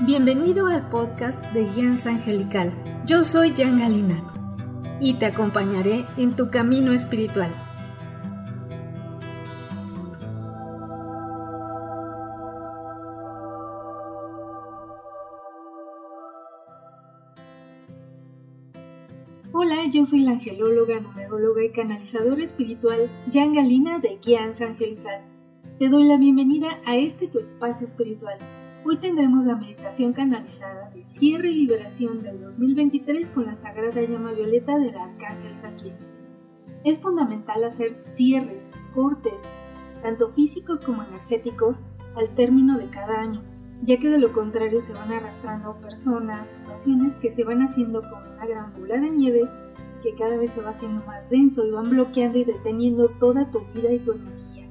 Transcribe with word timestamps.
Bienvenido 0.00 0.66
al 0.68 0.88
podcast 0.88 1.44
de 1.52 1.64
Guianza 1.64 2.10
Angelical. 2.10 2.72
Yo 3.04 3.24
soy 3.24 3.52
Jan 3.56 3.78
Galina 3.78 4.22
y 5.00 5.14
te 5.14 5.26
acompañaré 5.26 6.06
en 6.16 6.34
tu 6.34 6.50
camino 6.50 6.92
espiritual. 6.92 7.50
La 20.28 20.34
angelóloga, 20.34 21.00
numeróloga 21.00 21.64
y 21.64 21.70
canalizadora 21.70 22.44
espiritual 22.44 23.10
Jan 23.32 23.54
Galina 23.54 23.98
de 23.98 24.18
Guianza 24.22 24.66
Angelical. 24.66 25.22
Te 25.78 25.88
doy 25.88 26.04
la 26.04 26.18
bienvenida 26.18 26.68
a 26.84 26.96
este 26.96 27.28
tu 27.28 27.38
espacio 27.38 27.86
espiritual 27.86 28.38
Hoy 28.84 28.98
tendremos 28.98 29.44
la 29.44 29.56
meditación 29.56 30.12
canalizada 30.12 30.90
de 30.90 31.04
cierre 31.04 31.50
y 31.50 31.66
liberación 31.66 32.22
del 32.22 32.40
2023 32.42 33.30
con 33.30 33.46
la 33.46 33.56
sagrada 33.56 34.02
llama 34.02 34.32
violeta 34.32 34.78
del 34.78 34.96
arcángel 34.96 35.54
Saquiel. 35.54 35.94
Es 36.84 36.98
fundamental 36.98 37.64
hacer 37.64 37.96
cierres, 38.12 38.70
cortes, 38.94 39.42
tanto 40.02 40.30
físicos 40.32 40.80
como 40.80 41.02
energéticos, 41.02 41.82
al 42.16 42.34
término 42.34 42.78
de 42.78 42.88
cada 42.88 43.20
año, 43.20 43.42
ya 43.82 43.98
que 43.98 44.10
de 44.10 44.18
lo 44.18 44.32
contrario 44.32 44.80
se 44.80 44.92
van 44.92 45.12
arrastrando 45.12 45.76
personas, 45.76 46.48
situaciones 46.48 47.16
que 47.16 47.30
se 47.30 47.44
van 47.44 47.62
haciendo 47.62 48.02
como 48.02 48.34
una 48.34 48.46
gran 48.46 48.72
bola 48.74 48.96
de 48.98 49.10
nieve 49.10 49.42
que 50.02 50.14
cada 50.14 50.36
vez 50.36 50.52
se 50.52 50.60
va 50.60 50.70
haciendo 50.70 51.04
más 51.06 51.28
denso 51.30 51.66
y 51.66 51.70
van 51.70 51.90
bloqueando 51.90 52.38
y 52.38 52.44
deteniendo 52.44 53.08
toda 53.20 53.50
tu 53.50 53.60
vida 53.74 53.92
y 53.92 53.98
tu 53.98 54.12
energía. 54.12 54.66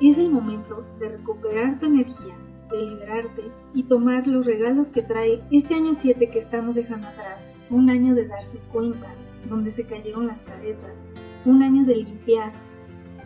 Es 0.00 0.18
el 0.18 0.30
momento 0.30 0.84
de 0.98 1.10
recuperar 1.10 1.78
tu 1.78 1.86
energía 1.86 2.34
de 2.70 2.86
liberarte 2.86 3.42
y 3.74 3.82
tomar 3.84 4.26
los 4.26 4.46
regalos 4.46 4.88
que 4.88 5.02
trae 5.02 5.42
este 5.50 5.74
año 5.74 5.94
7 5.94 6.30
que 6.30 6.38
estamos 6.38 6.74
dejando 6.74 7.06
atrás. 7.06 7.48
Un 7.70 7.90
año 7.90 8.14
de 8.14 8.26
darse 8.26 8.58
cuenta, 8.72 9.08
donde 9.48 9.70
se 9.70 9.84
cayeron 9.84 10.26
las 10.26 10.42
caretas. 10.42 11.04
Un 11.44 11.62
año 11.62 11.84
de 11.84 11.96
limpiar, 11.96 12.52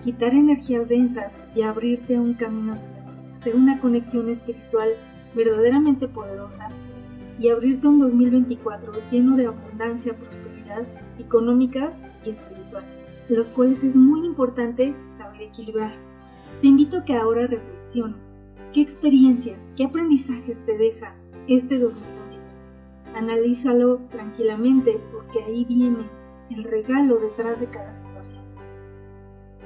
quitar 0.05 0.35
energías 0.35 0.89
densas 0.89 1.33
y 1.55 1.63
abrirte 1.63 2.17
a 2.17 2.21
un 2.21 2.35
camino 2.35 2.77
hacer 3.37 3.55
una 3.55 3.81
conexión 3.81 4.29
espiritual 4.29 4.91
verdaderamente 5.35 6.09
poderosa 6.09 6.69
y 7.39 7.49
abrirte 7.49 7.87
un 7.87 8.01
2024 8.01 8.93
lleno 9.11 9.37
de 9.37 9.47
abundancia, 9.47 10.15
prosperidad 10.15 10.46
económica 11.19 11.93
y 12.25 12.31
espiritual, 12.31 12.85
los 13.29 13.49
cuales 13.49 13.83
es 13.83 13.95
muy 13.95 14.27
importante 14.27 14.95
saber 15.11 15.43
equilibrar. 15.43 15.95
Te 16.61 16.69
invito 16.69 16.99
a 16.99 17.05
que 17.05 17.15
ahora 17.15 17.47
reflexiones 17.47 18.27
¿Qué 18.77 18.83
experiencias, 18.83 19.71
qué 19.75 19.85
aprendizajes 19.85 20.61
te 20.67 20.77
deja 20.77 21.15
este 21.49 21.79
2023? 21.79 23.15
Analízalo 23.15 24.01
tranquilamente 24.11 25.01
porque 25.13 25.43
ahí 25.43 25.65
viene 25.65 26.07
el 26.51 26.63
regalo 26.63 27.17
detrás 27.17 27.59
de 27.59 27.69
cada 27.71 27.95
situación. 27.95 28.45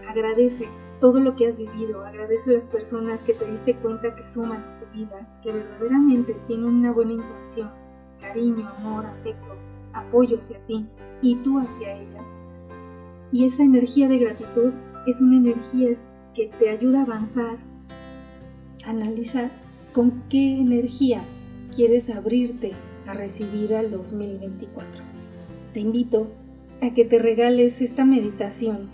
Agradece 0.08 0.68
todo 1.00 1.18
lo 1.18 1.34
que 1.34 1.48
has 1.48 1.58
vivido, 1.58 2.04
agradece 2.04 2.50
a 2.50 2.54
las 2.54 2.66
personas 2.66 3.20
que 3.24 3.34
te 3.34 3.50
diste 3.50 3.74
cuenta 3.74 4.14
que 4.14 4.28
suman 4.28 4.62
en 4.62 4.78
tu 4.78 4.96
vida, 4.96 5.40
que 5.42 5.54
verdaderamente 5.54 6.36
tienen 6.46 6.66
una 6.66 6.92
buena 6.92 7.14
intención, 7.14 7.72
cariño, 8.20 8.68
amor, 8.78 9.06
afecto, 9.06 9.56
apoyo 9.92 10.38
hacia 10.40 10.58
ti 10.66 10.86
y 11.22 11.36
tú 11.36 11.58
hacia 11.58 11.96
ellas. 11.96 12.26
Y 13.32 13.44
esa 13.44 13.62
energía 13.62 14.08
de 14.08 14.18
gratitud 14.18 14.72
es 15.06 15.20
una 15.20 15.36
energía 15.36 15.88
que 16.34 16.50
te 16.58 16.68
ayuda 16.70 17.00
a 17.00 17.02
avanzar 17.04 17.58
analiza 18.84 19.50
con 19.92 20.22
qué 20.28 20.58
energía 20.58 21.20
quieres 21.74 22.10
abrirte 22.10 22.72
a 23.06 23.14
recibir 23.14 23.74
al 23.74 23.90
2024. 23.90 24.86
Te 25.72 25.80
invito 25.80 26.28
a 26.80 26.92
que 26.92 27.04
te 27.04 27.18
regales 27.18 27.80
esta 27.80 28.04
meditación 28.04 28.88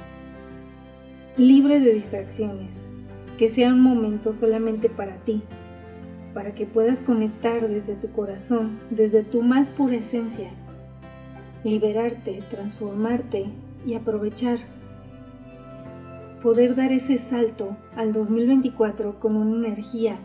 libre 1.36 1.80
de 1.80 1.92
distracciones, 1.92 2.80
que 3.38 3.48
sea 3.48 3.72
un 3.72 3.80
momento 3.80 4.32
solamente 4.32 4.88
para 4.88 5.16
ti, 5.16 5.42
para 6.34 6.52
que 6.52 6.66
puedas 6.66 7.00
conectar 7.00 7.68
desde 7.68 7.94
tu 7.94 8.10
corazón, 8.10 8.78
desde 8.90 9.22
tu 9.22 9.42
más 9.42 9.68
pura 9.70 9.96
esencia, 9.96 10.50
liberarte, 11.70 12.42
transformarte 12.50 13.46
y 13.84 13.94
aprovechar. 13.94 14.58
Poder 16.42 16.76
dar 16.76 16.92
ese 16.92 17.18
salto 17.18 17.76
al 17.96 18.12
2024 18.12 19.18
con 19.18 19.36
una 19.36 19.66
energía 19.66 20.18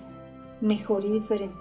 mejor 0.61 1.03
y 1.05 1.13
diferente. 1.13 1.57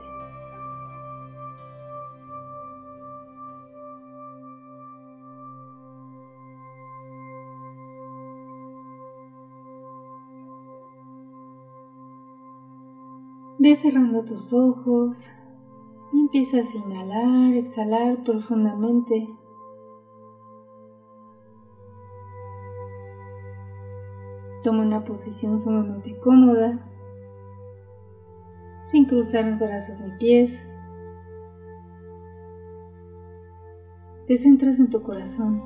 Ve 13.58 13.76
cerrando 13.76 14.24
tus 14.24 14.52
ojos. 14.52 15.26
Empiezas 16.12 16.74
a 16.74 16.78
inhalar, 16.78 17.54
exhalar 17.54 18.24
profundamente 18.24 19.28
Toma 24.62 24.82
una 24.82 25.04
posición 25.04 25.59
sumamente 25.59 26.19
cómoda, 26.19 26.87
sin 28.84 29.06
cruzar 29.06 29.59
brazos 29.59 30.00
ni 30.00 30.10
pies. 30.19 30.66
Te 34.26 34.37
centras 34.37 34.78
en 34.78 34.91
tu 34.91 35.03
corazón. 35.03 35.62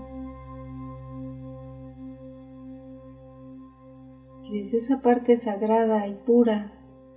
Y 4.44 4.58
desde 4.58 4.78
esa 4.78 5.00
parte 5.02 5.36
sagrada 5.36 6.06
y 6.06 6.14
pura 6.14 6.72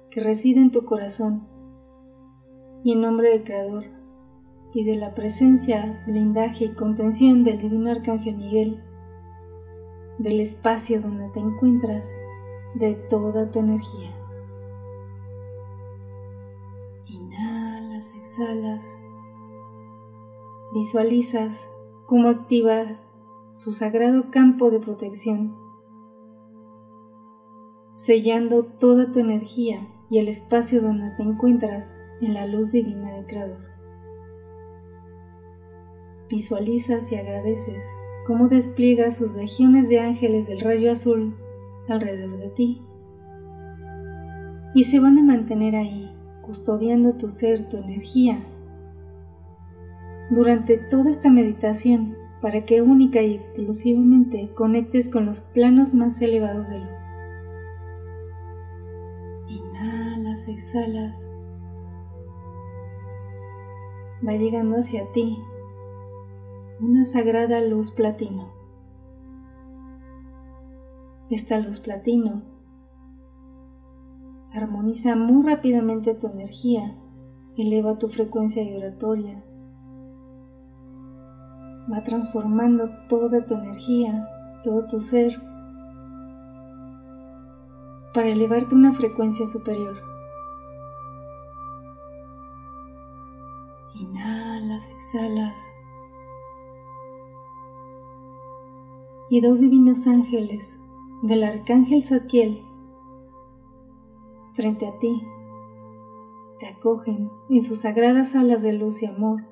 que 0.10 0.22
reside 0.22 0.62
en 0.62 0.72
tu 0.72 0.86
corazón, 0.86 1.48
y 2.84 2.94
en 2.94 3.02
nombre 3.02 3.30
del 3.30 3.44
Creador, 3.44 3.84
y 4.74 4.84
de 4.84 4.96
la 4.96 5.14
presencia, 5.14 6.04
blindaje 6.08 6.66
y 6.66 6.74
contención 6.74 7.44
del 7.44 7.60
Divino 7.60 7.92
Arcángel 7.92 8.38
Miguel, 8.38 8.84
del 10.18 10.40
espacio 10.40 11.02
donde 11.02 11.30
te 11.30 11.40
encuentras, 11.40 12.12
de 12.76 12.96
toda 13.10 13.52
tu 13.52 13.60
energía. 13.60 14.14
Inhalas, 17.06 18.12
exhalas, 18.16 19.00
visualizas 20.74 21.70
cómo 22.06 22.30
activar 22.30 23.00
su 23.54 23.72
sagrado 23.72 24.30
campo 24.32 24.70
de 24.70 24.80
protección, 24.80 25.56
sellando 27.96 28.64
toda 28.64 29.12
tu 29.12 29.20
energía 29.20 29.88
y 30.10 30.20
el 30.20 30.28
espacio 30.28 30.82
donde 30.82 31.12
te 31.12 31.24
encuentras 31.24 31.96
en 32.22 32.34
la 32.34 32.46
luz 32.46 32.72
divina 32.72 33.14
del 33.16 33.26
Creador. 33.26 33.66
Visualizas 36.30 37.12
y 37.12 37.16
agradeces 37.16 37.84
cómo 38.28 38.50
despliega 38.50 39.10
sus 39.10 39.34
legiones 39.34 39.88
de 39.88 40.02
ángeles 40.02 40.48
del 40.48 40.60
rayo 40.60 40.92
azul 40.92 41.34
alrededor 41.88 42.38
de 42.38 42.50
ti. 42.50 42.82
Y 44.76 44.84
se 44.84 45.00
van 45.00 45.18
a 45.18 45.24
mantener 45.24 45.78
ahí, 45.78 46.14
custodiando 46.42 47.14
tu 47.14 47.30
ser, 47.30 47.70
tu 47.70 47.78
energía, 47.78 48.44
durante 50.30 50.78
toda 50.78 51.10
esta 51.10 51.30
meditación, 51.30 52.18
para 52.42 52.66
que 52.66 52.82
única 52.82 53.22
y 53.22 53.36
exclusivamente 53.36 54.52
conectes 54.56 55.08
con 55.08 55.26
los 55.26 55.42
planos 55.42 55.94
más 55.94 56.22
elevados 56.22 56.70
de 56.70 56.80
luz. 56.80 57.02
Inhalas, 59.48 60.48
exhalas. 60.50 61.30
Va 64.28 64.34
llegando 64.34 64.76
hacia 64.78 65.10
ti 65.14 65.38
una 66.80 67.06
sagrada 67.06 67.60
luz 67.62 67.92
platino. 67.92 68.50
Esta 71.30 71.60
luz 71.60 71.80
platino 71.80 72.44
armoniza 74.54 75.16
muy 75.16 75.44
rápidamente 75.44 76.14
tu 76.14 76.28
energía, 76.28 76.96
eleva 77.58 77.98
tu 77.98 78.10
frecuencia 78.10 78.64
vibratoria, 78.64 79.44
va 81.92 82.04
transformando 82.04 82.90
toda 83.10 83.46
tu 83.46 83.56
energía, 83.56 84.28
todo 84.64 84.86
tu 84.88 85.00
ser, 85.02 85.42
para 88.14 88.30
elevarte 88.30 88.74
a 88.74 88.78
una 88.78 88.94
frecuencia 88.94 89.48
superior. 89.48 89.96
Inhalas, 93.96 94.90
exhalas. 94.90 95.77
Y 99.30 99.42
dos 99.42 99.60
divinos 99.60 100.08
ángeles 100.08 100.78
del 101.24 101.44
arcángel 101.44 102.04
Zadkiel 102.04 102.64
frente 104.56 104.88
a 104.88 104.98
ti 105.00 105.22
te 106.60 106.68
acogen 106.68 107.30
en 107.50 107.62
sus 107.62 107.82
sagradas 107.82 108.36
alas 108.36 108.62
de 108.62 108.74
luz 108.74 109.04
y 109.04 109.06
amor 109.06 109.44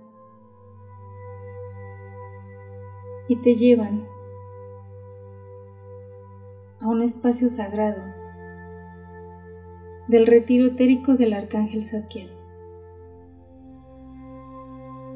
y 3.27 3.35
te 3.37 3.53
llevan 3.53 4.07
a 6.79 6.87
un 6.87 7.01
espacio 7.01 7.49
sagrado 7.49 8.01
del 10.07 10.27
retiro 10.27 10.67
etérico 10.67 11.15
del 11.15 11.33
arcángel 11.33 11.83
Zadkiel. 11.83 12.29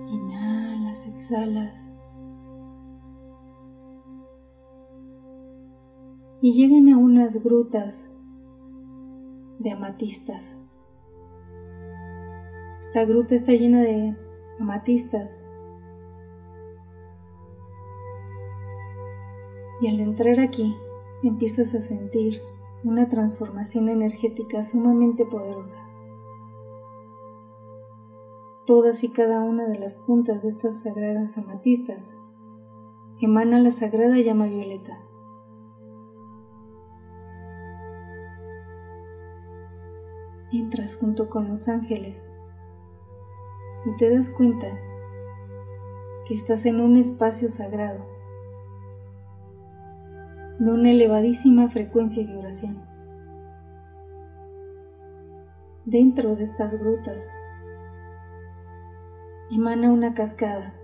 Inhalas, 0.10 1.06
exhalas. 1.06 1.89
Y 6.42 6.52
llegan 6.52 6.90
a 6.90 6.98
unas 6.98 7.44
grutas 7.44 8.10
de 9.60 9.72
amatistas. 9.72 10.58
Esta 12.80 13.06
gruta 13.06 13.36
está 13.36 13.52
llena 13.52 13.82
de 13.82 14.16
amatistas. 14.60 15.44
Y 19.82 19.88
al 19.88 20.00
entrar 20.00 20.40
aquí, 20.40 20.76
empiezas 21.24 21.76
a 21.76 21.80
sentir 21.80 22.42
una 22.84 23.10
transformación 23.10 23.90
energética 23.90 24.64
sumamente 24.64 25.26
poderosa. 25.26 25.78
Todas 28.66 29.04
y 29.04 29.10
cada 29.10 29.42
una 29.42 29.68
de 29.68 29.80
las 29.80 29.98
puntas 29.98 30.44
de 30.44 30.50
estas 30.50 30.82
sagradas 30.82 31.38
amatistas 31.38 32.14
emana 33.20 33.60
la 33.60 33.72
sagrada 33.72 34.18
llama 34.18 34.46
violeta. 34.46 35.00
Entras 40.70 40.98
junto 40.98 41.32
con 41.32 41.48
los 41.48 41.68
ángeles 41.68 42.32
y 43.88 43.98
te 43.98 44.14
das 44.14 44.30
cuenta 44.30 44.68
que 46.28 46.36
estás 46.36 46.68
en 46.68 46.80
un 46.80 46.96
espacio 46.96 47.50
sagrado 47.50 48.06
de 50.60 50.72
una 50.72 50.92
elevadísima 50.92 51.70
frecuencia 51.70 52.22
y 52.22 52.28
vibración. 52.28 52.84
Dentro 55.86 56.36
de 56.36 56.44
estas 56.44 56.76
grutas 56.76 57.32
emana 59.50 59.92
una 59.92 60.14
cascada 60.14 60.76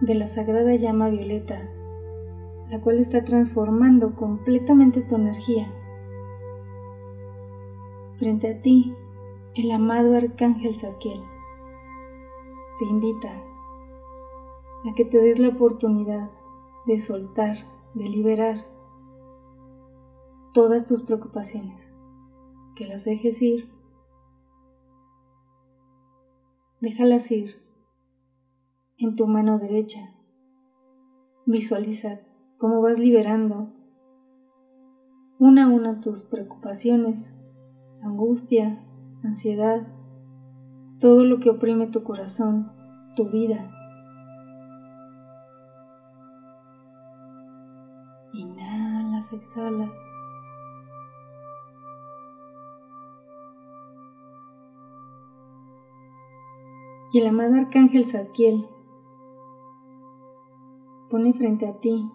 de 0.00 0.16
la 0.16 0.26
sagrada 0.26 0.74
llama 0.74 1.10
violeta, 1.10 1.62
la 2.70 2.80
cual 2.80 2.98
está 2.98 3.22
transformando 3.22 4.16
completamente 4.16 5.02
tu 5.02 5.14
energía. 5.14 5.72
Frente 8.22 8.52
a 8.52 8.62
ti, 8.62 8.94
el 9.56 9.72
amado 9.72 10.16
arcángel 10.16 10.76
Zadkiel 10.76 11.20
te 12.78 12.84
invita 12.84 13.32
a 13.32 14.94
que 14.94 15.04
te 15.04 15.20
des 15.20 15.40
la 15.40 15.48
oportunidad 15.48 16.30
de 16.86 17.00
soltar, 17.00 17.66
de 17.94 18.08
liberar 18.08 18.64
todas 20.54 20.86
tus 20.86 21.02
preocupaciones, 21.02 21.96
que 22.76 22.86
las 22.86 23.04
dejes 23.04 23.42
ir, 23.42 23.68
déjalas 26.80 27.28
ir 27.32 27.60
en 28.98 29.16
tu 29.16 29.26
mano 29.26 29.58
derecha. 29.58 29.98
Visualiza 31.44 32.20
cómo 32.56 32.82
vas 32.82 33.00
liberando 33.00 33.72
una 35.40 35.64
a 35.64 35.68
una 35.68 36.00
tus 36.00 36.22
preocupaciones, 36.22 37.36
angustia, 38.02 38.84
ansiedad, 39.24 39.86
todo 41.00 41.24
lo 41.24 41.40
que 41.40 41.50
oprime 41.50 41.86
tu 41.86 42.02
corazón, 42.02 42.70
tu 43.16 43.28
vida. 43.28 43.70
exhalas. 49.30 50.08
Y 57.12 57.18
el 57.18 57.26
amado 57.26 57.54
arcángel 57.56 58.06
Zadkiel 58.06 58.66
pone 61.10 61.34
frente 61.34 61.68
a 61.68 61.78
ti 61.78 62.10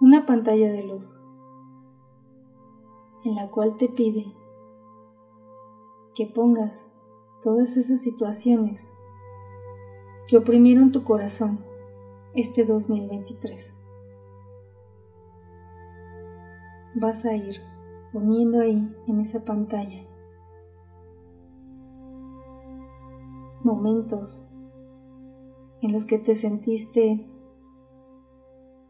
una 0.00 0.24
pantalla 0.24 0.70
de 0.70 0.84
luz 0.84 1.20
en 3.24 3.34
la 3.34 3.50
cual 3.50 3.76
te 3.76 3.88
pide 3.88 4.32
que 6.16 6.26
pongas 6.26 6.90
todas 7.44 7.76
esas 7.76 8.00
situaciones 8.00 8.92
que 10.26 10.36
oprimieron 10.36 10.90
tu 10.90 11.04
corazón 11.04 11.60
este 12.34 12.64
2023. 12.64 13.76
vas 16.98 17.26
a 17.26 17.34
ir 17.34 17.60
poniendo 18.10 18.60
ahí 18.60 18.88
en 19.06 19.20
esa 19.20 19.44
pantalla 19.44 20.02
momentos 23.62 24.42
en 25.82 25.92
los 25.92 26.06
que 26.06 26.18
te 26.18 26.34
sentiste 26.34 27.26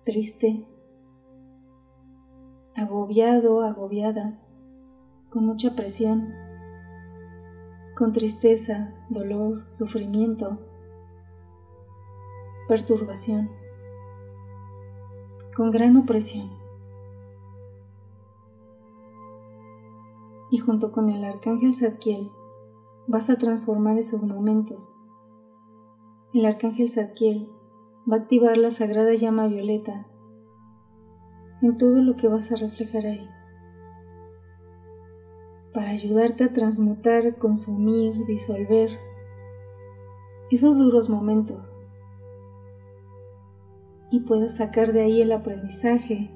triste, 0.04 0.64
agobiado, 2.76 3.62
agobiada, 3.62 4.38
con 5.30 5.46
mucha 5.46 5.74
presión, 5.74 6.32
con 7.96 8.12
tristeza, 8.12 8.92
dolor, 9.08 9.64
sufrimiento, 9.70 10.58
perturbación, 12.68 13.50
con 15.56 15.70
gran 15.70 15.96
opresión. 15.96 16.66
y 20.50 20.58
junto 20.58 20.92
con 20.92 21.10
el 21.10 21.24
arcángel 21.24 21.74
Zadkiel 21.74 22.30
vas 23.06 23.30
a 23.30 23.36
transformar 23.36 23.98
esos 23.98 24.24
momentos. 24.24 24.92
El 26.32 26.46
arcángel 26.46 26.90
Zadkiel 26.90 27.48
va 28.10 28.16
a 28.16 28.20
activar 28.20 28.56
la 28.56 28.70
sagrada 28.70 29.14
llama 29.14 29.48
violeta 29.48 30.06
en 31.62 31.76
todo 31.78 31.96
lo 31.96 32.16
que 32.16 32.28
vas 32.28 32.52
a 32.52 32.56
reflejar 32.56 33.06
ahí 33.06 33.28
para 35.76 35.90
ayudarte 35.90 36.42
a 36.42 36.54
transmutar, 36.54 37.36
consumir, 37.36 38.24
disolver 38.24 38.98
esos 40.50 40.78
duros 40.78 41.10
momentos. 41.10 41.74
Y 44.10 44.20
puedas 44.20 44.56
sacar 44.56 44.94
de 44.94 45.02
ahí 45.02 45.20
el 45.20 45.32
aprendizaje, 45.32 46.30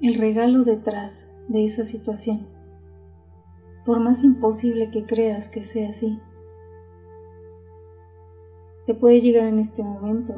el 0.00 0.16
regalo 0.16 0.64
detrás 0.64 1.30
de 1.46 1.64
esa 1.64 1.84
situación. 1.84 2.48
Por 3.86 4.00
más 4.00 4.24
imposible 4.24 4.90
que 4.90 5.06
creas 5.06 5.48
que 5.48 5.62
sea 5.62 5.90
así. 5.90 6.18
Te 8.86 8.94
puede 8.94 9.20
llegar 9.20 9.44
en 9.44 9.60
este 9.60 9.84
momento 9.84 10.34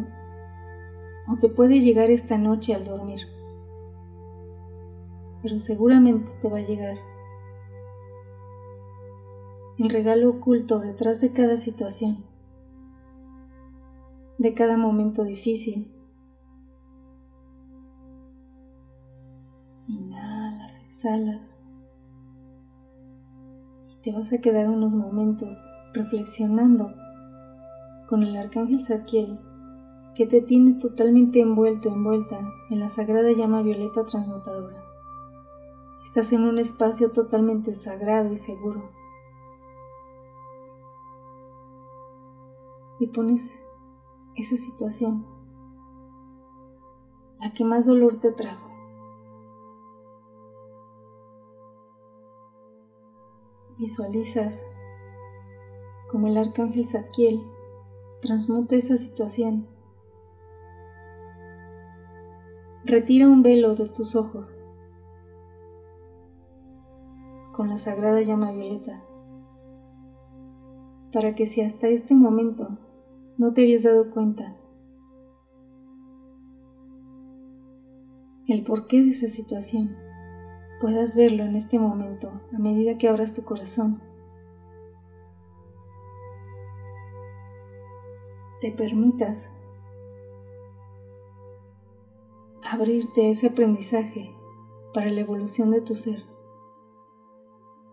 o 1.32 1.40
te 1.40 1.48
puede 1.48 1.80
llegar 1.80 2.10
esta 2.10 2.36
noche 2.36 2.74
al 2.74 2.84
dormir, 2.84 3.20
pero 5.42 5.58
seguramente 5.58 6.30
te 6.42 6.48
va 6.50 6.58
a 6.58 6.66
llegar 6.66 7.13
el 9.78 9.90
regalo 9.90 10.30
oculto 10.30 10.78
detrás 10.78 11.20
de 11.20 11.32
cada 11.32 11.56
situación, 11.56 12.24
de 14.38 14.54
cada 14.54 14.76
momento 14.76 15.24
difícil. 15.24 15.90
Inhalas, 19.86 20.80
exhalas 20.86 21.58
te 24.04 24.12
vas 24.12 24.30
a 24.34 24.38
quedar 24.38 24.68
unos 24.68 24.92
momentos 24.92 25.66
reflexionando 25.94 26.92
con 28.06 28.22
el 28.22 28.36
arcángel 28.36 28.84
Zadkiel 28.84 29.38
que 30.14 30.26
te 30.26 30.42
tiene 30.42 30.74
totalmente 30.74 31.40
envuelto, 31.40 31.88
envuelta 31.88 32.38
en 32.68 32.80
la 32.80 32.90
sagrada 32.90 33.32
llama 33.32 33.62
violeta 33.62 34.04
transmutadora. 34.04 34.84
Estás 36.04 36.32
en 36.34 36.42
un 36.42 36.58
espacio 36.58 37.12
totalmente 37.12 37.72
sagrado 37.72 38.30
y 38.30 38.36
seguro. 38.36 38.90
Y 42.98 43.08
pones 43.08 43.50
esa 44.36 44.56
situación, 44.56 45.26
la 47.40 47.52
que 47.52 47.64
más 47.64 47.86
dolor 47.86 48.20
te 48.20 48.32
trajo, 48.32 48.74
Visualizas 53.76 54.64
como 56.10 56.28
el 56.28 56.36
arcángel 56.36 56.86
Zadkiel 56.86 57.42
transmuta 58.22 58.76
esa 58.76 58.96
situación. 58.96 59.66
Retira 62.84 63.26
un 63.26 63.42
velo 63.42 63.74
de 63.74 63.88
tus 63.88 64.14
ojos 64.14 64.56
con 67.52 67.68
la 67.68 67.78
sagrada 67.78 68.20
llama 68.22 68.52
violeta, 68.52 69.02
para 71.14 71.36
que 71.36 71.46
si 71.46 71.60
hasta 71.60 71.86
este 71.86 72.12
momento 72.12 72.76
no 73.38 73.54
te 73.54 73.62
habías 73.62 73.84
dado 73.84 74.10
cuenta 74.10 74.56
el 78.48 78.64
porqué 78.64 79.00
de 79.00 79.10
esa 79.10 79.28
situación, 79.28 79.96
puedas 80.80 81.14
verlo 81.14 81.44
en 81.44 81.54
este 81.54 81.78
momento 81.78 82.32
a 82.52 82.58
medida 82.58 82.98
que 82.98 83.08
abras 83.08 83.32
tu 83.32 83.44
corazón. 83.44 84.02
Te 88.60 88.72
permitas 88.72 89.52
abrirte 92.68 93.30
ese 93.30 93.46
aprendizaje 93.46 94.34
para 94.92 95.12
la 95.12 95.20
evolución 95.20 95.70
de 95.70 95.80
tu 95.80 95.94
ser 95.94 96.24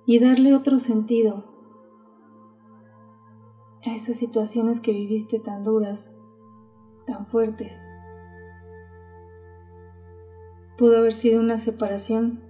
y 0.08 0.18
darle 0.18 0.56
otro 0.56 0.80
sentido 0.80 1.51
esas 3.96 4.18
situaciones 4.18 4.80
que 4.80 4.92
viviste 4.92 5.40
tan 5.40 5.64
duras, 5.64 6.16
tan 7.06 7.26
fuertes. 7.28 7.84
Pudo 10.78 10.98
haber 10.98 11.14
sido 11.14 11.40
una 11.40 11.58
separación 11.58 12.44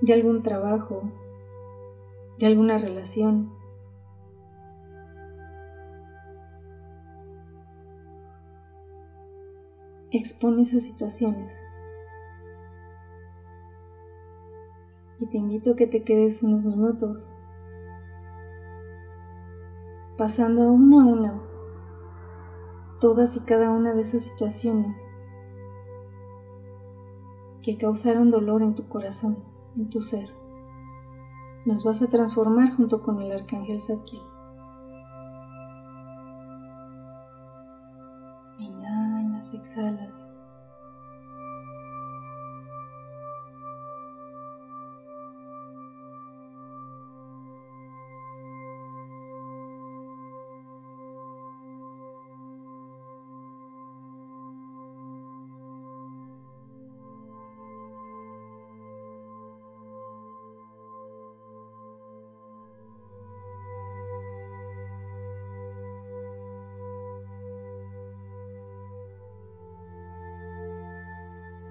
de 0.00 0.14
algún 0.14 0.42
trabajo, 0.42 1.02
de 2.38 2.46
alguna 2.46 2.78
relación. 2.78 3.52
Expone 10.10 10.62
esas 10.62 10.84
situaciones. 10.84 11.60
Y 15.18 15.26
te 15.26 15.38
invito 15.38 15.72
a 15.72 15.76
que 15.76 15.86
te 15.86 16.04
quedes 16.04 16.42
unos 16.42 16.64
minutos 16.64 17.30
pasando 20.16 20.72
uno 20.72 21.00
a 21.00 21.04
uno 21.04 21.42
todas 23.00 23.36
y 23.36 23.40
cada 23.40 23.70
una 23.70 23.92
de 23.94 24.00
esas 24.00 24.22
situaciones 24.22 25.06
que 27.62 27.76
causaron 27.76 28.30
dolor 28.30 28.62
en 28.62 28.74
tu 28.74 28.88
corazón, 28.88 29.38
en 29.76 29.90
tu 29.90 30.00
ser. 30.00 30.30
Nos 31.66 31.84
vas 31.84 32.00
a 32.02 32.08
transformar 32.08 32.76
junto 32.76 33.02
con 33.02 33.20
el 33.20 33.32
arcángel 33.32 33.80
Zadkiel. 33.80 34.22
Inhalas, 38.58 39.52
exhalas. 39.52 40.35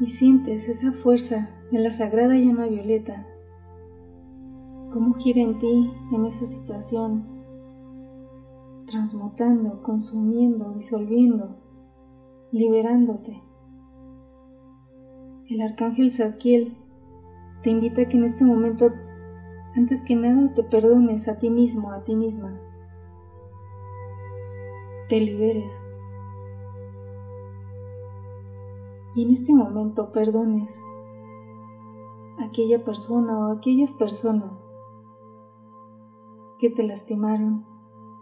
Y 0.06 0.08
sientes 0.08 0.70
esa 0.70 0.92
fuerza 0.92 1.50
de 1.72 1.80
la 1.80 1.90
sagrada 1.90 2.36
llama 2.36 2.68
violeta, 2.68 3.26
cómo 4.94 5.16
gira 5.16 5.42
en 5.42 5.58
ti 5.58 5.92
en 6.12 6.26
esa 6.28 6.46
situación, 6.46 7.26
transmutando, 8.86 9.82
consumiendo, 9.82 10.74
disolviendo, 10.74 11.56
liberándote. 12.52 13.42
El 15.50 15.62
arcángel 15.62 16.12
Zadkiel 16.12 16.78
te 17.64 17.72
invita 17.72 18.04
a 18.04 18.06
que 18.06 18.18
en 18.18 18.26
este 18.26 18.46
momento, 18.46 18.92
antes 19.76 20.04
que 20.04 20.16
nada, 20.16 20.54
te 20.54 20.62
perdones 20.62 21.28
a 21.28 21.40
ti 21.40 21.50
mismo, 21.50 21.92
a 21.92 22.04
ti 22.04 22.16
misma. 22.16 22.56
Te 25.10 25.20
liberes 25.20 25.72
y 29.16 29.24
en 29.24 29.32
este 29.32 29.54
momento 29.54 30.12
perdones 30.12 30.84
a 32.38 32.46
aquella 32.46 32.84
persona 32.84 33.40
o 33.40 33.52
aquellas 33.54 33.94
personas 33.94 34.66
que 36.60 36.70
te 36.70 36.84
lastimaron, 36.84 37.66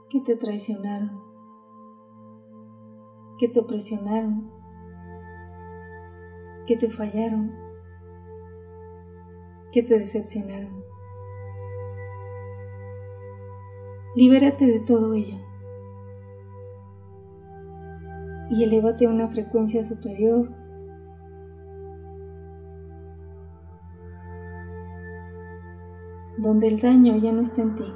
que 0.10 0.22
te 0.22 0.36
traicionaron, 0.36 1.20
que 3.40 3.48
te 3.48 3.64
presionaron, 3.64 4.52
que 6.68 6.78
te 6.78 6.90
fallaron, 6.92 7.52
que 9.72 9.82
te 9.82 9.98
decepcionaron. 9.98 10.84
Libérate 14.16 14.68
de 14.68 14.80
todo 14.80 15.16
ello 15.16 15.40
y 18.52 18.64
elévate 18.64 19.08
a 19.08 19.10
una 19.10 19.28
frecuencia 19.30 19.84
superior 19.84 20.63
donde 26.44 26.68
el 26.68 26.80
daño 26.80 27.16
ya 27.18 27.32
no 27.32 27.42
está 27.42 27.62
en 27.62 27.76
ti. 27.76 27.94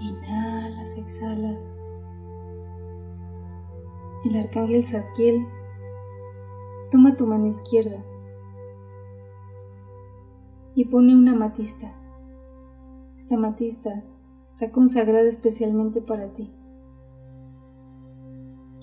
Inhalas, 0.00 0.96
exhalas. 0.96 1.58
El 4.24 4.36
arcángel 4.36 4.84
Zadkiel 4.84 5.46
toma 6.90 7.14
tu 7.14 7.24
mano 7.24 7.46
izquierda 7.46 8.04
y 10.74 10.84
pone 10.86 11.14
una 11.14 11.36
matista. 11.36 11.94
Esta 13.16 13.36
matista 13.36 14.02
está 14.44 14.72
consagrada 14.72 15.28
especialmente 15.28 16.02
para 16.02 16.32
ti 16.34 16.52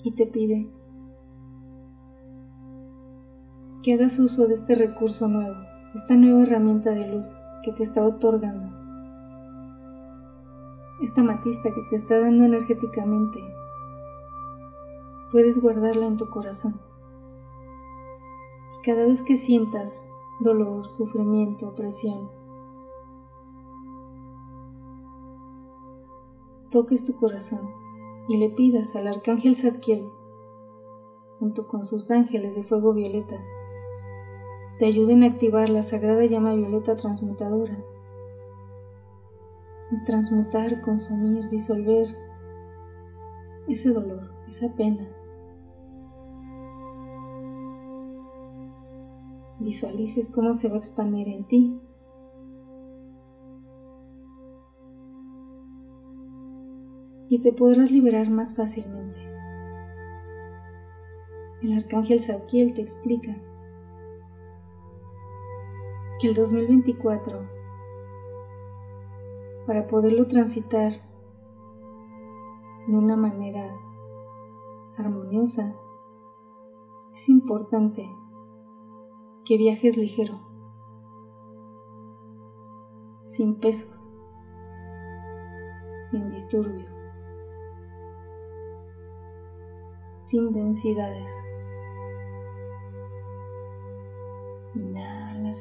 y 0.02 0.12
te 0.12 0.26
pide 0.26 0.70
que 3.86 3.92
hagas 3.92 4.18
uso 4.18 4.48
de 4.48 4.54
este 4.54 4.74
recurso 4.74 5.28
nuevo, 5.28 5.54
esta 5.94 6.16
nueva 6.16 6.42
herramienta 6.42 6.90
de 6.90 7.06
luz 7.06 7.40
que 7.62 7.70
te 7.70 7.84
está 7.84 8.04
otorgando, 8.04 8.76
esta 11.00 11.22
matista 11.22 11.72
que 11.72 11.82
te 11.88 11.94
está 11.94 12.18
dando 12.18 12.46
energéticamente. 12.46 13.38
Puedes 15.30 15.62
guardarla 15.62 16.04
en 16.04 16.16
tu 16.16 16.28
corazón. 16.28 16.80
Y 18.76 18.84
cada 18.84 19.06
vez 19.06 19.22
que 19.22 19.36
sientas 19.36 20.04
dolor, 20.40 20.90
sufrimiento, 20.90 21.68
opresión, 21.68 22.28
toques 26.72 27.04
tu 27.04 27.14
corazón 27.14 27.70
y 28.26 28.36
le 28.36 28.50
pidas 28.50 28.96
al 28.96 29.06
arcángel 29.06 29.54
Zadkiel, 29.54 30.08
junto 31.38 31.68
con 31.68 31.84
sus 31.84 32.10
ángeles 32.10 32.56
de 32.56 32.64
fuego 32.64 32.92
violeta, 32.92 33.36
te 34.78 34.84
ayuden 34.84 35.22
a 35.22 35.26
activar 35.26 35.70
la 35.70 35.82
sagrada 35.82 36.24
llama 36.26 36.54
violeta 36.54 36.96
transmutadora. 36.96 37.78
Transmutar, 40.04 40.82
consumir, 40.82 41.48
disolver 41.48 42.14
ese 43.68 43.92
dolor, 43.92 44.30
esa 44.46 44.68
pena. 44.74 45.08
Visualices 49.60 50.28
cómo 50.28 50.52
se 50.52 50.68
va 50.68 50.74
a 50.74 50.78
expandir 50.78 51.28
en 51.28 51.44
ti. 51.44 51.80
Y 57.28 57.40
te 57.40 57.52
podrás 57.52 57.90
liberar 57.90 58.28
más 58.28 58.54
fácilmente. 58.54 59.18
El 61.62 61.78
arcángel 61.78 62.20
Zadkiel 62.20 62.74
te 62.74 62.82
explica 62.82 63.36
el 66.26 66.34
2024, 66.34 67.38
para 69.64 69.86
poderlo 69.86 70.26
transitar 70.26 71.00
de 72.88 72.96
una 72.96 73.16
manera 73.16 73.72
armoniosa, 74.98 75.72
es 77.14 77.28
importante 77.28 78.08
que 79.44 79.56
viajes 79.56 79.96
ligero, 79.96 80.40
sin 83.26 83.60
pesos, 83.60 84.10
sin 86.06 86.30
disturbios, 86.32 87.04
sin 90.22 90.52
densidades. 90.52 91.30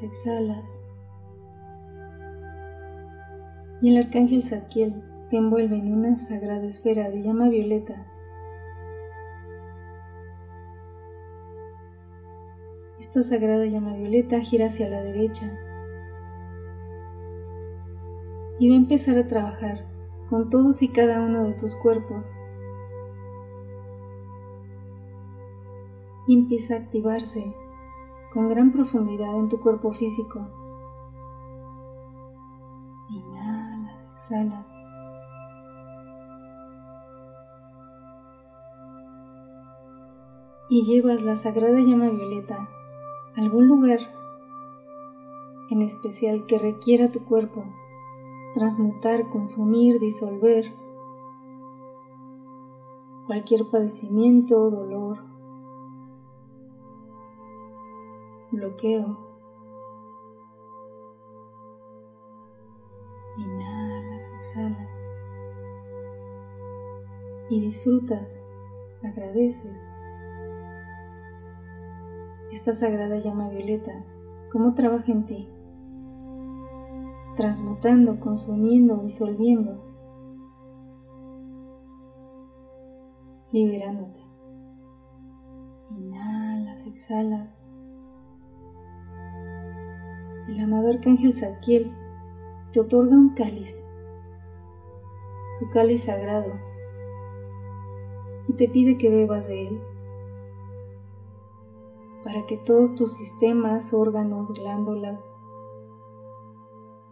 Exhalas. 0.03 0.79
Y 3.81 3.89
el 3.89 4.03
arcángel 4.03 4.43
Zadkiel 4.43 5.03
te 5.29 5.37
envuelve 5.37 5.77
en 5.77 5.93
una 5.93 6.15
sagrada 6.15 6.65
esfera 6.65 7.09
de 7.09 7.21
llama 7.21 7.49
violeta. 7.49 8.05
Esta 12.99 13.23
sagrada 13.23 13.65
llama 13.65 13.95
violeta 13.95 14.39
gira 14.41 14.67
hacia 14.67 14.89
la 14.89 15.01
derecha 15.03 15.51
y 18.59 18.69
va 18.69 18.75
a 18.75 18.77
empezar 18.77 19.17
a 19.17 19.27
trabajar 19.27 19.85
con 20.29 20.49
todos 20.49 20.81
y 20.81 20.87
cada 20.87 21.21
uno 21.21 21.43
de 21.43 21.53
tus 21.53 21.75
cuerpos 21.75 22.25
y 26.27 26.33
empieza 26.33 26.75
a 26.75 26.77
activarse 26.77 27.53
con 28.35 28.49
gran 28.49 28.73
profundidad 28.73 29.33
en 29.39 29.47
tu 29.47 29.61
cuerpo 29.61 29.93
físico. 29.93 30.45
Inhalas, 33.09 34.03
exhalas. 34.13 34.67
Y 40.69 40.83
llevas 40.83 41.21
la 41.21 41.37
sagrada 41.37 41.79
llama 41.79 42.09
violeta 42.09 42.67
a 43.37 43.41
algún 43.41 43.69
lugar 43.69 43.99
en 45.69 45.81
especial 45.81 46.45
que 46.45 46.59
requiera 46.59 47.11
tu 47.11 47.23
cuerpo 47.23 47.63
transmutar, 48.53 49.29
consumir, 49.29 50.01
disolver 50.01 50.73
cualquier 53.27 53.69
padecimiento, 53.69 54.69
dolor, 54.69 55.34
bloqueo. 58.65 59.17
Inhalas, 63.37 64.31
exhalas. 64.39 64.89
Y 67.49 67.61
disfrutas, 67.61 68.39
agradeces 69.03 69.87
esta 72.51 72.73
sagrada 72.73 73.19
llama 73.19 73.49
violeta, 73.49 73.91
cómo 74.51 74.73
trabaja 74.73 75.11
en 75.11 75.25
ti, 75.25 75.49
transmutando, 77.35 78.19
consumiendo, 78.19 78.97
disolviendo, 78.97 79.83
liberándote. 83.51 84.21
Inhalas, 85.91 86.87
exhalas 86.87 87.64
arcángel 90.89 91.33
Zadkiel 91.33 91.91
te 92.71 92.79
otorga 92.79 93.15
un 93.15 93.33
cáliz, 93.35 93.83
su 95.59 95.69
cáliz 95.71 96.03
sagrado, 96.03 96.53
y 98.47 98.53
te 98.53 98.67
pide 98.69 98.97
que 98.97 99.09
bebas 99.09 99.47
de 99.47 99.67
él 99.67 99.81
para 102.23 102.45
que 102.47 102.57
todos 102.57 102.95
tus 102.95 103.13
sistemas, 103.13 103.93
órganos, 103.93 104.51
glándulas, 104.53 105.31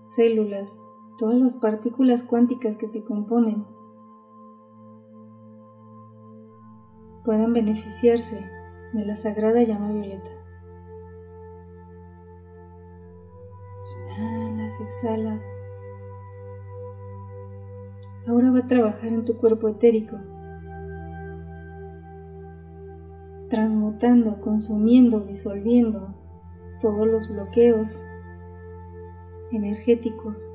células, 0.04 0.86
todas 1.18 1.40
las 1.40 1.56
partículas 1.56 2.24
cuánticas 2.24 2.78
que 2.78 2.88
te 2.88 3.04
componen 3.04 3.66
puedan 7.24 7.54
beneficiarse 7.54 8.44
de 8.94 9.06
la 9.06 9.16
sagrada 9.16 9.64
llama 9.64 9.92
violeta. 9.92 10.43
Exhalas. 14.80 15.42
Ahora 18.28 18.52
va 18.52 18.60
a 18.60 18.68
trabajar 18.68 19.08
en 19.08 19.26
tu 19.26 19.38
cuerpo 19.38 19.68
etérico, 19.68 20.18
transmutando, 23.50 24.40
consumiendo, 24.40 25.20
disolviendo 25.20 26.14
todos 26.82 27.08
los 27.08 27.30
bloqueos 27.30 28.06
energéticos. 29.52 30.50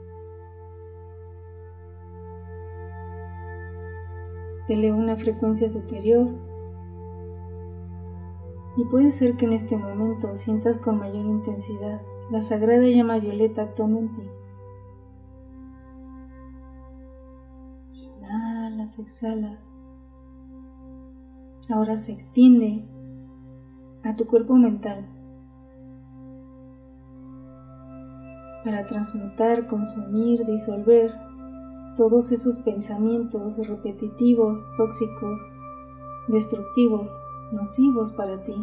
Te 4.66 4.92
una 4.92 5.16
frecuencia 5.16 5.68
superior 5.68 6.47
y 8.78 8.84
puede 8.84 9.10
ser 9.10 9.36
que 9.36 9.44
en 9.44 9.54
este 9.54 9.76
momento 9.76 10.36
sientas 10.36 10.78
con 10.78 11.00
mayor 11.00 11.26
intensidad 11.26 12.00
la 12.30 12.42
sagrada 12.42 12.86
llama 12.86 13.18
violeta 13.18 13.62
actuando 13.62 14.08
ti. 14.14 14.22
Inhalas, 17.92 19.00
exhalas. 19.00 19.74
Ahora 21.68 21.98
se 21.98 22.12
extiende 22.12 22.84
a 24.04 24.14
tu 24.14 24.28
cuerpo 24.28 24.54
mental 24.54 25.08
para 28.64 28.86
transmutar, 28.86 29.66
consumir, 29.66 30.46
disolver 30.46 31.12
todos 31.96 32.30
esos 32.30 32.58
pensamientos 32.58 33.56
repetitivos, 33.66 34.64
tóxicos, 34.76 35.40
destructivos, 36.28 37.10
nocivos 37.52 38.12
para 38.12 38.44
ti. 38.44 38.54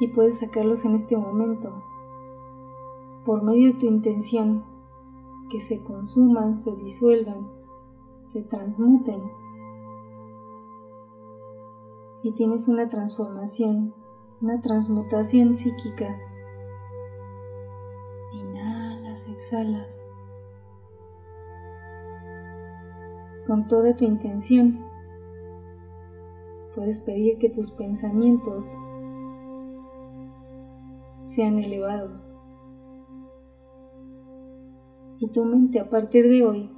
y 0.00 0.08
puedes 0.08 0.38
sacarlos 0.38 0.84
en 0.84 0.94
este 0.94 1.16
momento 1.16 1.82
por 3.24 3.42
medio 3.42 3.72
de 3.72 3.78
tu 3.78 3.86
intención, 3.86 4.64
que 5.50 5.60
se 5.60 5.82
consuman, 5.82 6.58
se 6.58 6.76
disuelvan, 6.76 7.48
se 8.26 8.42
transmuten 8.42 9.22
y 12.22 12.32
tienes 12.32 12.68
una 12.68 12.88
transformación, 12.88 13.94
una 14.42 14.60
transmutación 14.60 15.56
psíquica. 15.56 16.18
Inhalas, 18.32 19.26
exhalas. 19.28 20.02
Con 23.46 23.68
toda 23.68 23.96
tu 23.96 24.04
intención, 24.04 24.84
puedes 26.74 27.00
pedir 27.00 27.38
que 27.38 27.48
tus 27.48 27.70
pensamientos 27.70 28.76
sean 31.22 31.58
elevados. 31.58 32.30
Y 35.18 35.28
tu 35.28 35.44
mente 35.44 35.80
a 35.80 35.88
partir 35.88 36.28
de 36.28 36.44
hoy 36.44 36.70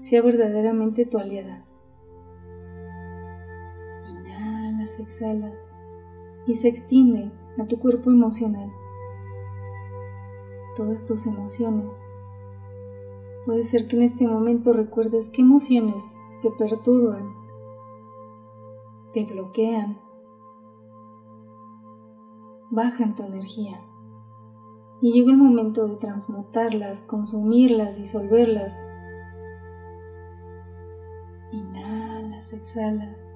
sea 0.00 0.22
verdaderamente 0.22 1.06
tu 1.06 1.18
aliada. 1.18 1.64
Inhalas, 4.10 4.98
exhalas 5.00 5.72
y 6.46 6.54
se 6.54 6.68
extiende 6.68 7.30
a 7.58 7.66
tu 7.66 7.78
cuerpo 7.78 8.10
emocional. 8.10 8.70
Todas 10.76 11.04
tus 11.04 11.26
emociones. 11.26 12.04
Puede 13.46 13.64
ser 13.64 13.86
que 13.88 13.96
en 13.96 14.02
este 14.02 14.26
momento 14.26 14.72
recuerdes 14.72 15.28
qué 15.30 15.42
emociones 15.42 16.02
te 16.42 16.50
perturban, 16.50 17.45
te 19.16 19.24
bloquean 19.24 19.98
bajan 22.70 23.14
tu 23.14 23.22
energía. 23.22 23.80
Y 25.00 25.12
llega 25.12 25.30
el 25.30 25.38
momento 25.38 25.86
de 25.86 25.96
transmutarlas, 25.96 27.00
consumirlas, 27.00 27.96
disolverlas. 27.96 28.82
Inhalas, 31.50 32.52
exhalas. 32.52 33.26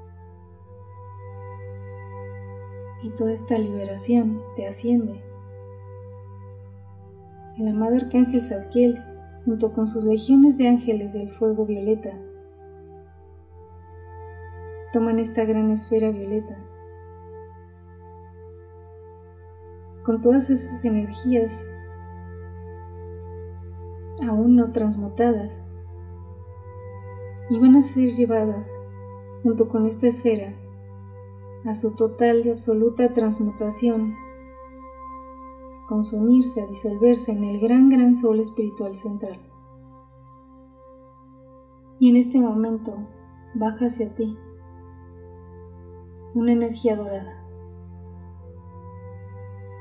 Y 3.03 3.09
toda 3.17 3.33
esta 3.33 3.57
liberación 3.57 4.43
te 4.57 4.67
asciende. 4.67 5.25
El 7.57 7.69
amado 7.69 7.97
arcángel 7.97 8.43
Zadkiel, 8.43 9.03
junto 9.47 9.73
con 9.73 9.87
sus 9.87 10.05
legiones 10.05 10.59
de 10.59 10.69
ángeles 10.69 11.15
del 11.15 11.31
fuego 11.31 11.65
violeta, 11.65 12.19
toman 14.93 15.19
esta 15.19 15.45
gran 15.45 15.71
esfera 15.71 16.11
violeta 16.11 16.59
con 20.05 20.21
todas 20.23 20.51
esas 20.51 20.85
energías 20.85 21.65
aún 24.27 24.57
no 24.57 24.73
transmutadas 24.73 25.63
y 27.49 27.59
van 27.59 27.77
a 27.77 27.83
ser 27.83 28.11
llevadas 28.13 28.71
junto 29.43 29.69
con 29.69 29.87
esta 29.87 30.07
esfera 30.07 30.55
a 31.65 31.75
su 31.75 31.95
total 31.95 32.47
y 32.47 32.51
absoluta 32.51 33.13
transmutación, 33.13 34.15
consumirse, 35.89 36.63
a 36.63 36.67
disolverse 36.67 37.33
en 37.33 37.45
el 37.45 37.61
gran, 37.61 37.91
gran 37.91 38.15
sol 38.15 38.41
espiritual 38.41 38.97
central. 38.97 39.39
Y 41.99 42.09
en 42.09 42.17
este 42.17 42.41
momento 42.41 42.95
baja 43.55 43.87
hacia 43.87 44.15
ti 44.15 44.39
una 46.35 46.53
energía 46.53 46.97
dorada. 46.97 47.37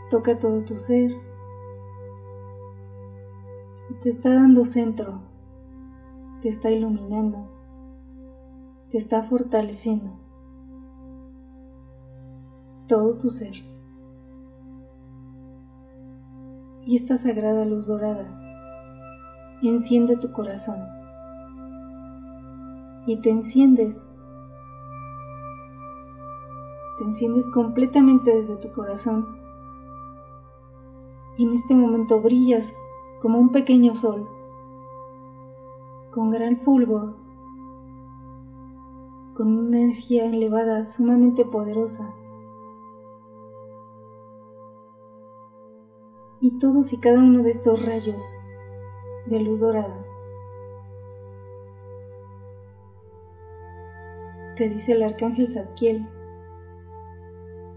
Toca 0.10 0.40
todo 0.40 0.64
tu 0.64 0.78
ser. 0.78 1.12
Te 4.02 4.10
está 4.10 4.34
dando 4.34 4.64
centro, 4.64 5.20
te 6.42 6.50
está 6.50 6.72
iluminando, 6.72 7.50
te 8.92 8.98
está 8.98 9.24
fortaleciendo. 9.24 10.12
Todo 12.88 13.18
tu 13.18 13.30
ser. 13.30 13.54
Y 16.86 16.96
esta 16.96 17.18
sagrada 17.18 17.66
luz 17.66 17.88
dorada 17.88 18.40
enciende 19.62 20.18
tu 20.18 20.32
corazón. 20.32 20.80
Y 23.06 23.18
te 23.22 23.30
enciendes 23.30 24.08
enciendes 27.10 27.48
completamente 27.48 28.36
desde 28.36 28.56
tu 28.58 28.72
corazón 28.72 29.26
y 31.38 31.44
en 31.44 31.54
este 31.54 31.74
momento 31.74 32.22
brillas 32.22 32.76
como 33.20 33.40
un 33.40 33.52
pequeño 33.52 33.96
sol, 33.96 34.28
con 36.12 36.30
gran 36.30 36.58
fulgor, 36.58 37.16
con 39.36 39.58
una 39.58 39.80
energía 39.80 40.26
elevada 40.26 40.86
sumamente 40.86 41.46
poderosa. 41.46 42.14
Y 46.42 46.60
todos 46.60 46.94
y 46.94 47.00
cada 47.00 47.18
uno 47.20 47.42
de 47.42 47.50
estos 47.50 47.84
rayos 47.84 48.24
de 49.26 49.40
luz 49.40 49.62
dorada 49.62 50.06
te 54.58 54.70
dice 54.70 54.92
el 54.92 55.04
arcángel 55.04 55.48
Zadkiel 55.48 56.19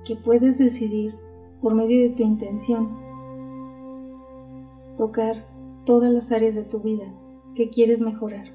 que 0.04 0.16
puedes 0.16 0.58
decidir 0.58 1.14
por 1.60 1.74
medio 1.74 2.02
de 2.02 2.10
tu 2.16 2.22
intención 2.22 2.96
tocar 4.96 5.46
todas 5.84 6.12
las 6.12 6.32
áreas 6.32 6.54
de 6.54 6.64
tu 6.64 6.80
vida 6.80 7.04
que 7.54 7.70
quieres 7.70 8.00
mejorar. 8.00 8.46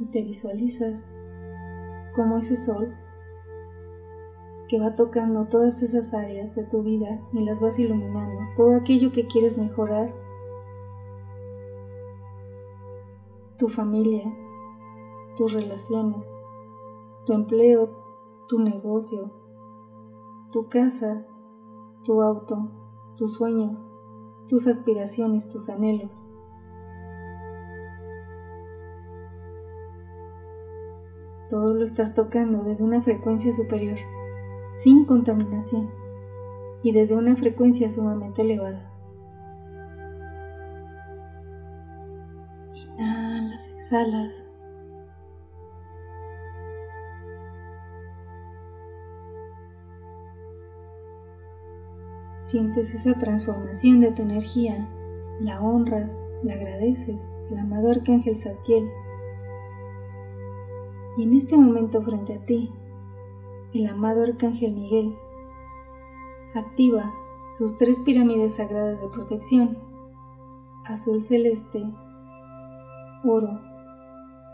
Y 0.00 0.06
te 0.06 0.22
visualizas 0.22 1.10
como 2.14 2.38
ese 2.38 2.56
sol 2.56 2.94
que 4.68 4.78
va 4.78 4.94
tocando 4.94 5.46
todas 5.46 5.82
esas 5.82 6.14
áreas 6.14 6.54
de 6.56 6.64
tu 6.64 6.82
vida 6.82 7.20
y 7.32 7.44
las 7.44 7.60
vas 7.60 7.78
iluminando, 7.78 8.40
todo 8.56 8.76
aquello 8.76 9.12
que 9.12 9.26
quieres 9.26 9.58
mejorar, 9.58 10.12
tu 13.58 13.68
familia, 13.68 14.24
tus 15.36 15.52
relaciones, 15.52 16.32
tu 17.26 17.32
empleo, 17.32 17.90
tu 18.48 18.58
negocio, 18.58 19.30
tu 20.52 20.68
casa, 20.68 21.26
tu 22.04 22.22
auto, 22.22 22.68
tus 23.16 23.34
sueños, 23.34 23.88
tus 24.48 24.66
aspiraciones, 24.66 25.48
tus 25.48 25.68
anhelos. 25.68 26.22
Todo 31.50 31.74
lo 31.74 31.84
estás 31.84 32.14
tocando 32.14 32.62
desde 32.62 32.84
una 32.84 33.02
frecuencia 33.02 33.52
superior, 33.52 33.98
sin 34.76 35.04
contaminación 35.04 35.90
y 36.82 36.92
desde 36.92 37.16
una 37.16 37.36
frecuencia 37.36 37.88
sumamente 37.88 38.42
elevada. 38.42 38.90
Inhalas, 42.74 43.68
exhalas. 43.68 44.53
Sientes 52.54 52.94
esa 52.94 53.18
transformación 53.18 53.98
de 53.98 54.12
tu 54.12 54.22
energía, 54.22 54.88
la 55.40 55.60
honras, 55.60 56.24
la 56.44 56.54
agradeces 56.54 57.32
al 57.50 57.58
amado 57.58 57.90
Arcángel 57.90 58.38
Zadkiel. 58.38 58.88
Y 61.18 61.24
en 61.24 61.34
este 61.34 61.56
momento 61.56 62.00
frente 62.00 62.34
a 62.34 62.46
ti, 62.46 62.70
el 63.72 63.88
amado 63.88 64.22
Arcángel 64.22 64.72
Miguel 64.72 65.16
activa 66.54 67.12
sus 67.58 67.76
tres 67.76 67.98
pirámides 67.98 68.54
sagradas 68.54 69.00
de 69.00 69.08
protección, 69.08 69.76
azul 70.84 71.24
celeste, 71.24 71.84
oro 73.24 73.58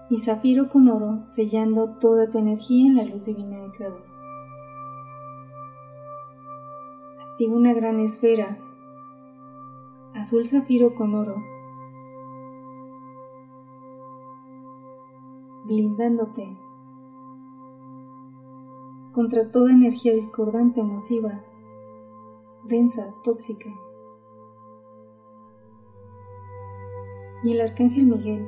y 0.08 0.16
zafiro 0.16 0.70
con 0.70 0.88
oro, 0.88 1.20
sellando 1.26 1.98
toda 1.98 2.30
tu 2.30 2.38
energía 2.38 2.86
en 2.86 2.96
la 2.96 3.04
luz 3.04 3.26
divina 3.26 3.58
del 3.58 3.72
Creador. 3.72 4.09
Activa 7.40 7.56
una 7.56 7.72
gran 7.72 8.00
esfera, 8.00 8.58
azul 10.14 10.46
zafiro 10.46 10.94
con 10.94 11.14
oro, 11.14 11.36
blindándote. 15.64 16.54
Contra 19.14 19.50
toda 19.50 19.72
energía 19.72 20.12
discordante, 20.12 20.82
nociva, 20.82 21.42
densa, 22.64 23.14
tóxica. 23.24 23.70
Y 27.42 27.52
el 27.52 27.62
arcángel 27.62 28.04
Miguel 28.04 28.46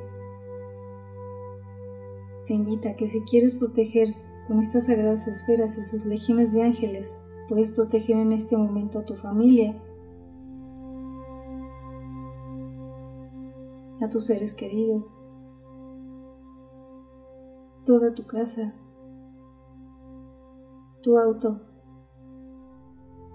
te 2.45 2.53
invita 2.53 2.91
a 2.91 2.95
que 2.95 3.07
si 3.07 3.21
quieres 3.21 3.55
proteger 3.55 4.13
con 4.47 4.59
estas 4.59 4.85
sagradas 4.85 5.27
esferas 5.27 5.79
y 5.79 5.81
sus 5.81 6.05
legiones 6.05 6.53
de 6.53 6.61
ángeles 6.61 7.17
Puedes 7.49 7.71
proteger 7.71 8.17
en 8.17 8.31
este 8.31 8.55
momento 8.55 8.99
a 8.99 9.05
tu 9.05 9.15
familia, 9.15 9.75
a 14.01 14.09
tus 14.09 14.25
seres 14.25 14.53
queridos, 14.53 15.15
toda 17.85 18.13
tu 18.13 18.25
casa, 18.25 18.73
tu 21.01 21.17
auto, 21.17 21.59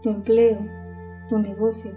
tu 0.03 0.11
empleo, 0.11 0.59
tu 1.29 1.39
negocio. 1.39 1.93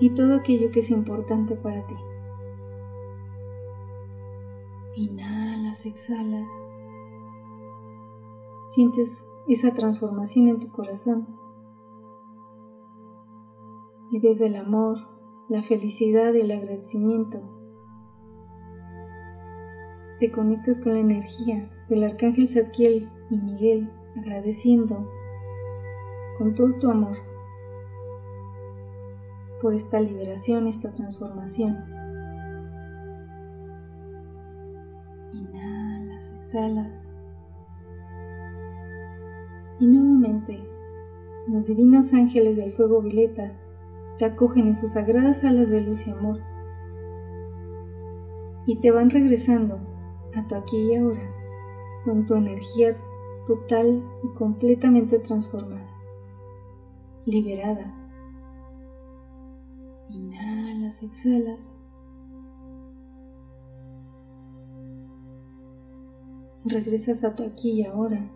Y 0.00 0.10
todo 0.14 0.36
aquello 0.36 0.70
que 0.70 0.80
es 0.80 0.90
importante 0.90 1.56
para 1.56 1.86
ti. 1.86 1.94
Inhalas, 4.96 5.84
exhalas. 5.84 6.59
Sientes 8.70 9.26
esa 9.48 9.74
transformación 9.74 10.48
en 10.48 10.60
tu 10.60 10.68
corazón. 10.68 11.26
Y 14.12 14.20
desde 14.20 14.46
el 14.46 14.54
amor, 14.54 14.98
la 15.48 15.62
felicidad 15.62 16.32
y 16.34 16.40
el 16.40 16.52
agradecimiento, 16.52 17.40
te 20.20 20.30
conectas 20.30 20.78
con 20.78 20.92
la 20.94 21.00
energía 21.00 21.68
del 21.88 22.04
arcángel 22.04 22.46
Zadkiel 22.46 23.10
y 23.30 23.36
Miguel, 23.38 23.90
agradeciendo 24.16 25.10
con 26.38 26.54
todo 26.54 26.78
tu 26.78 26.88
amor 26.88 27.16
por 29.60 29.74
esta 29.74 30.00
liberación, 30.00 30.68
esta 30.68 30.92
transformación. 30.92 31.76
Inhalas, 35.32 36.30
exhalas. 36.36 37.09
Los 41.50 41.66
divinos 41.66 42.12
ángeles 42.12 42.56
del 42.56 42.72
fuego 42.74 43.02
violeta 43.02 43.52
te 44.18 44.24
acogen 44.24 44.68
en 44.68 44.76
sus 44.76 44.92
sagradas 44.92 45.42
alas 45.42 45.68
de 45.68 45.80
luz 45.80 46.06
y 46.06 46.10
amor 46.12 46.38
y 48.66 48.76
te 48.80 48.92
van 48.92 49.10
regresando 49.10 49.80
a 50.36 50.46
tu 50.46 50.54
aquí 50.54 50.76
y 50.76 50.94
ahora 50.94 51.28
con 52.04 52.24
tu 52.24 52.36
energía 52.36 52.96
total 53.46 54.00
y 54.22 54.38
completamente 54.38 55.18
transformada, 55.18 55.90
liberada. 57.26 57.96
Inhalas, 60.08 61.02
exhalas. 61.02 61.76
Regresas 66.64 67.24
a 67.24 67.34
tu 67.34 67.42
aquí 67.42 67.80
y 67.80 67.86
ahora 67.86 68.30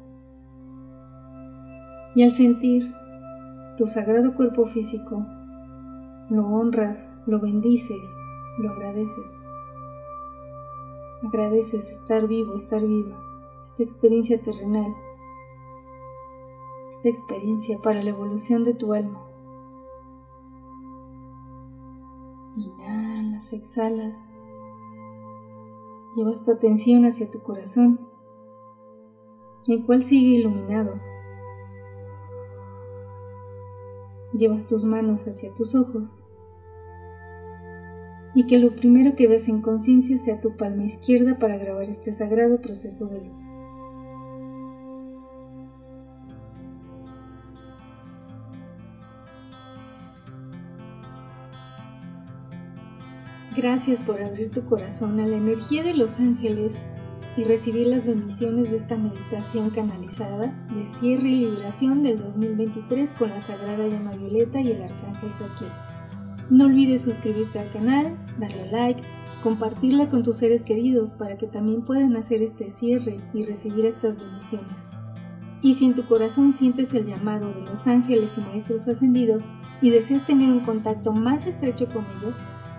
y 2.14 2.22
al 2.22 2.32
sentir 2.32 2.92
tu 3.76 3.86
sagrado 3.86 4.34
cuerpo 4.34 4.66
físico. 4.66 5.26
Lo 6.30 6.46
honras, 6.46 7.10
lo 7.26 7.40
bendices, 7.40 8.14
lo 8.58 8.70
agradeces. 8.70 9.40
Agradeces 11.22 11.90
estar 11.90 12.26
vivo, 12.28 12.54
estar 12.56 12.80
viva, 12.86 13.16
esta 13.64 13.82
experiencia 13.82 14.40
terrenal, 14.40 14.94
esta 16.90 17.08
experiencia 17.08 17.78
para 17.78 18.02
la 18.02 18.10
evolución 18.10 18.62
de 18.62 18.74
tu 18.74 18.92
alma. 18.92 19.20
Inhalas, 22.56 23.52
exhalas, 23.52 24.28
llevas 26.14 26.44
tu 26.44 26.52
atención 26.52 27.06
hacia 27.06 27.30
tu 27.30 27.42
corazón, 27.42 27.98
el 29.66 29.84
cual 29.84 30.02
sigue 30.02 30.38
iluminado 30.38 31.13
Llevas 34.34 34.66
tus 34.66 34.84
manos 34.84 35.26
hacia 35.28 35.52
tus 35.54 35.74
ojos 35.74 36.20
y 38.34 38.46
que 38.46 38.58
lo 38.58 38.74
primero 38.74 39.14
que 39.14 39.28
ves 39.28 39.46
en 39.48 39.62
conciencia 39.62 40.18
sea 40.18 40.40
tu 40.40 40.56
palma 40.56 40.84
izquierda 40.84 41.38
para 41.38 41.56
grabar 41.56 41.88
este 41.88 42.12
sagrado 42.12 42.60
proceso 42.60 43.06
de 43.06 43.24
luz. 43.24 43.40
Gracias 53.56 54.00
por 54.00 54.20
abrir 54.20 54.50
tu 54.50 54.64
corazón 54.64 55.20
a 55.20 55.28
la 55.28 55.36
energía 55.36 55.84
de 55.84 55.94
los 55.94 56.18
ángeles 56.18 56.72
y 57.36 57.44
recibir 57.44 57.88
las 57.88 58.06
bendiciones 58.06 58.70
de 58.70 58.76
esta 58.76 58.96
meditación 58.96 59.70
canalizada 59.70 60.54
de 60.74 60.86
cierre 60.98 61.28
y 61.28 61.40
liberación 61.40 62.02
del 62.02 62.18
2023 62.18 63.10
con 63.12 63.30
la 63.30 63.40
Sagrada 63.40 63.86
Llama 63.88 64.12
Violeta 64.12 64.60
y 64.60 64.70
el 64.70 64.82
Arcángel 64.82 65.30
Saquiel. 65.30 65.70
No 66.50 66.66
olvides 66.66 67.02
suscribirte 67.02 67.58
al 67.58 67.72
canal, 67.72 68.16
darle 68.38 68.70
like, 68.70 69.00
compartirla 69.42 70.10
con 70.10 70.22
tus 70.22 70.36
seres 70.36 70.62
queridos 70.62 71.12
para 71.12 71.36
que 71.36 71.46
también 71.46 71.82
puedan 71.82 72.16
hacer 72.16 72.42
este 72.42 72.70
cierre 72.70 73.16
y 73.32 73.44
recibir 73.44 73.86
estas 73.86 74.18
bendiciones. 74.18 74.78
Y 75.62 75.74
si 75.74 75.86
en 75.86 75.94
tu 75.94 76.04
corazón 76.04 76.52
sientes 76.52 76.92
el 76.92 77.06
llamado 77.06 77.48
de 77.52 77.62
los 77.62 77.86
ángeles 77.86 78.36
y 78.36 78.42
maestros 78.42 78.86
ascendidos 78.86 79.44
y 79.80 79.90
deseas 79.90 80.26
tener 80.26 80.50
un 80.50 80.60
contacto 80.60 81.12
más 81.12 81.46
estrecho 81.46 81.86
con 81.86 82.04
ellos, 82.04 82.34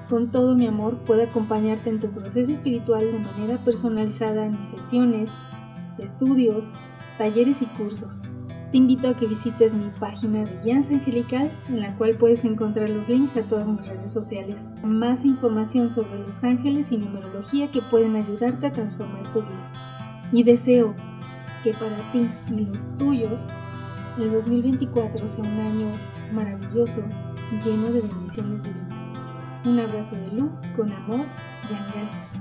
con 0.09 0.31
todo 0.31 0.55
mi 0.55 0.67
amor 0.67 0.97
puedo 1.05 1.23
acompañarte 1.23 1.89
en 1.89 1.99
tu 1.99 2.09
proceso 2.09 2.51
espiritual 2.51 3.01
de 3.01 3.19
manera 3.19 3.57
personalizada 3.63 4.45
en 4.45 4.57
mis 4.59 4.67
sesiones, 4.67 5.31
estudios, 5.97 6.71
talleres 7.17 7.61
y 7.61 7.65
cursos. 7.65 8.19
Te 8.71 8.77
invito 8.77 9.07
a 9.07 9.13
que 9.13 9.27
visites 9.27 9.73
mi 9.73 9.89
página 9.99 10.43
de 10.43 10.59
Guianza 10.63 10.93
Angelical, 10.93 11.49
en 11.69 11.79
la 11.79 11.95
cual 11.95 12.17
puedes 12.17 12.43
encontrar 12.43 12.89
los 12.89 13.07
links 13.07 13.37
a 13.37 13.43
todas 13.43 13.67
mis 13.67 13.87
redes 13.87 14.11
sociales, 14.11 14.67
más 14.83 15.23
información 15.23 15.89
sobre 15.89 16.19
los 16.19 16.43
ángeles 16.43 16.91
y 16.91 16.97
numerología 16.97 17.71
que 17.71 17.81
pueden 17.81 18.15
ayudarte 18.15 18.67
a 18.67 18.71
transformar 18.71 19.31
tu 19.31 19.41
vida. 19.41 19.71
Y 20.31 20.43
deseo 20.43 20.93
que 21.63 21.71
para 21.73 21.95
ti 22.11 22.29
y 22.49 22.65
los 22.65 22.97
tuyos, 22.97 23.39
el 24.19 24.31
2024 24.31 25.29
sea 25.29 25.43
un 25.43 25.59
año 25.59 25.87
maravilloso, 26.33 27.01
lleno 27.63 27.87
de 27.91 28.01
bendiciones 28.01 28.63
divinas. 28.63 28.84
Un 29.65 29.79
abrazo 29.79 30.15
de 30.15 30.27
luz 30.27 30.61
con 30.75 30.91
amor, 30.93 31.25
Yangel. 31.71 32.34